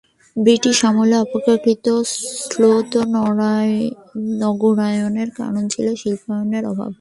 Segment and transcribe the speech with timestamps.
[0.35, 1.85] British আমলে অপেক্ষাকৃত
[2.45, 2.91] শ্লথ
[4.41, 6.89] নগরায়ণের কারণ ছিল শিল্পায়নের অভাব।